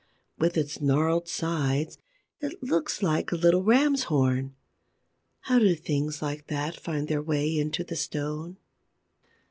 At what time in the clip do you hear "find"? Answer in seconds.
6.75-7.07